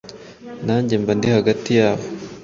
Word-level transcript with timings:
nanjye 0.65 0.93
mba 1.01 1.13
ndi 1.17 1.27
hagati 1.37 1.69
yabo. 1.79 2.05